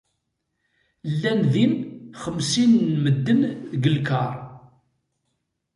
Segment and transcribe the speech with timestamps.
[1.11, 1.73] Llan din
[2.21, 3.39] xemsin n medden
[3.71, 4.33] deg lkar.